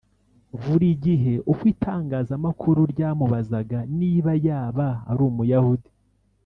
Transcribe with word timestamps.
Buri 0.61 0.87
gihe 1.05 1.33
uko 1.51 1.63
itangazamakuru 1.73 2.81
ryamubazaga 2.93 3.79
niba 3.99 4.31
yaba 4.47 4.87
ari 5.09 5.21
Umuyahudi 5.29 5.89